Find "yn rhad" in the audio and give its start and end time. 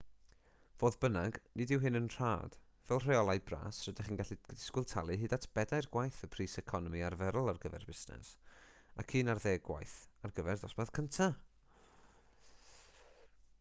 1.99-2.55